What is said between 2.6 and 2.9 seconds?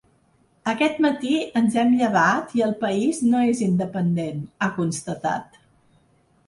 i el